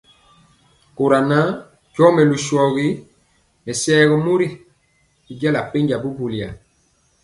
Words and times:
Kora 0.95 1.19
nan 1.29 1.47
ndɔɔ 1.91 2.09
melu 2.15 2.37
shorgi 2.45 2.89
mesayeg 3.63 4.11
mori 4.25 4.47
i 5.31 5.33
jala 5.39 5.61
penja 5.71 5.97
bubuli 6.03 6.37
ya. 6.41 6.49